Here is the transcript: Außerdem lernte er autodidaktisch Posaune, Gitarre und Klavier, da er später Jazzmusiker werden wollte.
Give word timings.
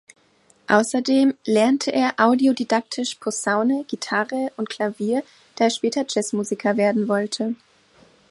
Außerdem 0.67 1.35
lernte 1.45 1.93
er 1.93 2.15
autodidaktisch 2.17 3.13
Posaune, 3.19 3.85
Gitarre 3.87 4.51
und 4.57 4.67
Klavier, 4.67 5.23
da 5.57 5.65
er 5.65 5.69
später 5.69 6.07
Jazzmusiker 6.09 6.75
werden 6.75 7.07
wollte. 7.07 7.53